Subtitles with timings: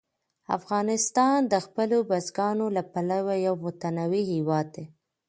[0.57, 4.85] افغانستان د خپلو بزګانو له پلوه یو متنوع هېواد دی.